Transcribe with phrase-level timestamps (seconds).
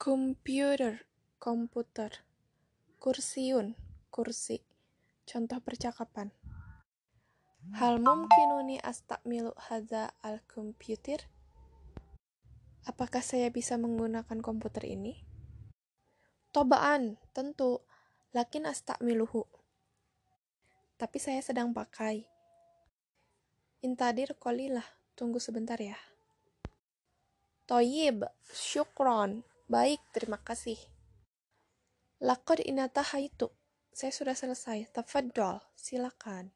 [0.00, 1.04] Computer,
[1.36, 2.24] komputer.
[2.96, 3.76] Kursiun,
[4.08, 4.64] kursi.
[5.28, 6.32] Contoh percakapan.
[7.76, 11.28] Hal mumkinuni astakmilu hadza al-komputer?
[12.88, 15.20] Apakah saya bisa menggunakan komputer ini?
[16.56, 17.84] Tobaan, tentu.
[18.32, 19.44] Lakin astakmiluhu.
[20.96, 22.24] Tapi saya sedang pakai.
[23.84, 24.88] Intadir kolilah,
[25.20, 26.13] tunggu sebentar ya.
[27.64, 29.40] Toyib, syukron.
[29.64, 30.76] Baik, terima kasih.
[32.20, 33.48] Lakad inatahaitu.
[33.88, 34.92] Saya sudah selesai.
[34.92, 36.52] Tafadol, silakan.